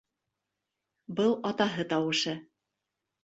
-Был 1.19 1.35
атаһы 1.51 1.85
тауышы. 1.91 2.33